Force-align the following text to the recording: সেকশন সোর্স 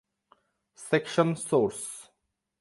সেকশন 0.79 1.29
সোর্স 1.47 1.79